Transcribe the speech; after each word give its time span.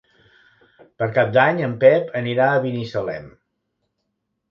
Per 1.01 1.07
Cap 1.17 1.29
d'Any 1.35 1.61
en 1.67 1.75
Pep 1.83 2.09
anirà 2.21 2.47
a 2.53 2.63
Binissalem. 2.65 3.29